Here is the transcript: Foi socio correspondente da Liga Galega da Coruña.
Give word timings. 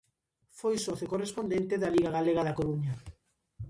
Foi 0.59 0.75
socio 0.85 1.11
correspondente 1.13 1.79
da 1.81 1.93
Liga 1.95 2.15
Galega 2.17 2.45
da 2.47 2.57
Coruña. 2.59 2.93